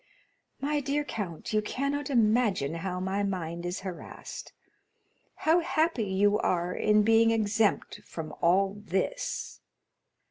My 0.59 0.79
dear 0.79 1.03
count, 1.03 1.53
you 1.53 1.61
cannot 1.61 2.09
imagine 2.09 2.73
how 2.73 2.99
my 2.99 3.21
mind 3.21 3.67
is 3.67 3.81
harassed. 3.81 4.51
How 5.35 5.59
happy 5.59 6.05
you 6.05 6.39
are 6.39 6.73
in 6.73 7.03
being 7.03 7.29
exempt 7.29 8.01
from 8.03 8.33
all 8.41 8.81
this!" 8.83 9.59